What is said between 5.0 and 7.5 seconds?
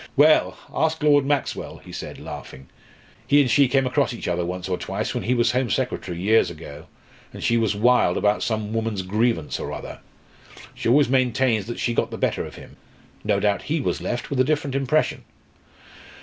when he was Home Secretary years ago, and